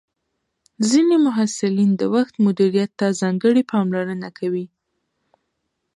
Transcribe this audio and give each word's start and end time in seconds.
ځینې 0.89 1.15
محصلین 1.25 1.91
د 1.97 2.01
وخت 2.15 2.33
مدیریت 2.45 2.91
ته 2.99 3.05
ځانګړې 3.21 3.63
پاملرنه 3.71 4.29
کوي. 4.39 4.65